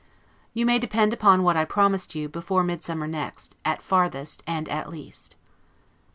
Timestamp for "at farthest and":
3.63-4.67